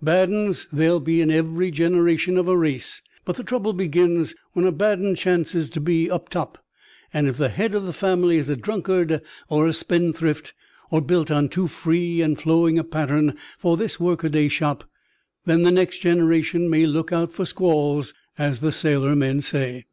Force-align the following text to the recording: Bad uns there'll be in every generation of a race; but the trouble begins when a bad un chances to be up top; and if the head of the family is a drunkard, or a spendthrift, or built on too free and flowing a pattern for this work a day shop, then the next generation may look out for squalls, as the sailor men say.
Bad 0.00 0.28
uns 0.32 0.68
there'll 0.72 1.00
be 1.00 1.20
in 1.20 1.32
every 1.32 1.72
generation 1.72 2.38
of 2.38 2.46
a 2.46 2.56
race; 2.56 3.02
but 3.24 3.34
the 3.34 3.42
trouble 3.42 3.72
begins 3.72 4.36
when 4.52 4.64
a 4.64 4.70
bad 4.70 5.00
un 5.00 5.16
chances 5.16 5.68
to 5.70 5.80
be 5.80 6.08
up 6.08 6.28
top; 6.28 6.64
and 7.12 7.26
if 7.26 7.36
the 7.38 7.48
head 7.48 7.74
of 7.74 7.84
the 7.86 7.92
family 7.92 8.36
is 8.36 8.48
a 8.48 8.54
drunkard, 8.54 9.20
or 9.48 9.66
a 9.66 9.72
spendthrift, 9.72 10.54
or 10.92 11.00
built 11.02 11.32
on 11.32 11.48
too 11.48 11.66
free 11.66 12.20
and 12.22 12.38
flowing 12.38 12.78
a 12.78 12.84
pattern 12.84 13.34
for 13.58 13.76
this 13.76 13.98
work 13.98 14.22
a 14.22 14.28
day 14.28 14.46
shop, 14.46 14.84
then 15.44 15.62
the 15.62 15.72
next 15.72 15.98
generation 15.98 16.70
may 16.70 16.86
look 16.86 17.10
out 17.12 17.32
for 17.32 17.44
squalls, 17.44 18.14
as 18.38 18.60
the 18.60 18.70
sailor 18.70 19.16
men 19.16 19.40
say. 19.40 19.86